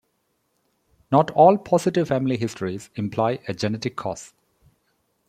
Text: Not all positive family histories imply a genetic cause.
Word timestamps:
Not 1.11 1.29
all 1.29 1.59
positive 1.59 2.07
family 2.07 2.35
histories 2.35 2.89
imply 2.95 3.37
a 3.47 3.53
genetic 3.53 3.95
cause. 3.95 4.33